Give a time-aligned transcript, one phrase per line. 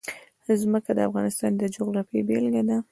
[0.61, 2.77] ځمکه د افغانستان د جغرافیې بېلګه ده.